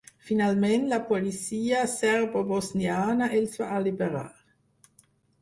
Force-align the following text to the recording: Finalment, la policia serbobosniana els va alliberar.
Finalment, 0.27 0.85
la 0.93 0.97
policia 1.09 1.81
serbobosniana 1.91 3.29
els 3.41 3.61
va 3.63 3.69
alliberar. 3.77 4.27